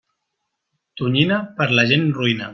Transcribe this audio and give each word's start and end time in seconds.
Tonyina, 1.01 1.39
per 1.61 1.69
la 1.81 1.87
gent 1.93 2.11
roïna. 2.19 2.49